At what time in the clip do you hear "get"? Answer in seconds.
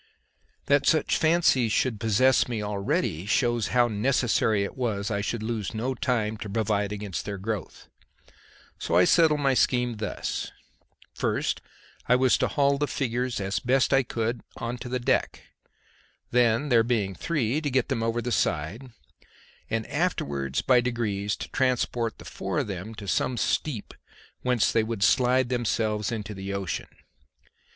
17.69-17.87